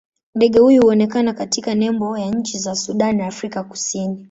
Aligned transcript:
Ndege 0.35 0.59
huyu 0.59 0.81
huonekana 0.81 1.33
katika 1.33 1.75
nembo 1.75 2.17
ya 2.17 2.25
nchi 2.29 2.59
za 2.59 2.75
Sudan 2.75 3.15
na 3.17 3.27
Afrika 3.27 3.63
Kusini. 3.63 4.19